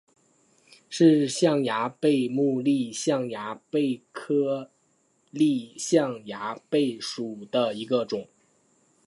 [0.89, 4.71] 是象牙贝目丽象牙贝科
[5.29, 8.27] 丽象牙贝属的一种。